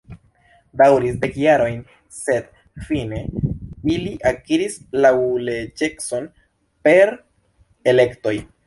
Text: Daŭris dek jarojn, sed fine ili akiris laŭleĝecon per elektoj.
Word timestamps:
Daŭris 0.81 1.19
dek 1.25 1.35
jarojn, 1.41 1.83
sed 2.21 2.49
fine 2.87 3.21
ili 3.97 4.17
akiris 4.33 4.81
laŭleĝecon 5.07 6.31
per 6.89 7.17
elektoj. 7.95 8.39